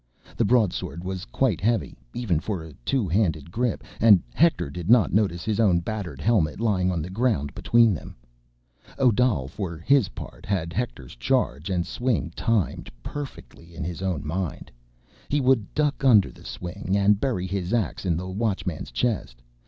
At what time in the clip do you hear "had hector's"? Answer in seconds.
10.43-11.15